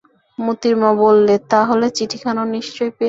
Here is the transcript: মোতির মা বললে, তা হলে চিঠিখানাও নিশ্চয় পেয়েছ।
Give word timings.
মোতির 0.39 0.75
মা 0.77 0.89
বললে, 0.99 1.35
তা 1.51 1.59
হলে 1.69 1.87
চিঠিখানাও 1.97 2.45
নিশ্চয় 2.55 2.89
পেয়েছ। 2.89 2.99